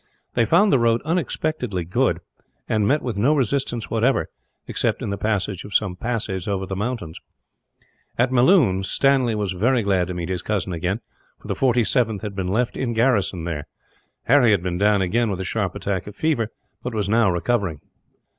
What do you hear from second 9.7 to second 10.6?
glad to meet his